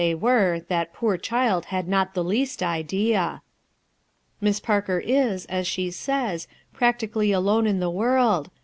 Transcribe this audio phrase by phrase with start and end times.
[0.01, 3.39] they were, that poor child had not the least idea!
[4.41, 8.49] «Miss Parker is, as she says, practically alone in the world.